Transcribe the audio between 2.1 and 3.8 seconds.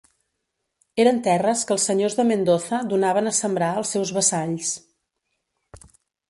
de Mendoza donaven a sembrar